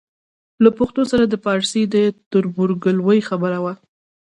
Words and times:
له 0.63 0.69
پښتو 0.77 1.01
سره 1.11 1.23
د 1.27 1.35
پارسي 1.45 1.83
د 1.93 1.95
تربورګلوۍ 2.31 3.19
خبره 3.29 3.59
وه. 3.63 3.73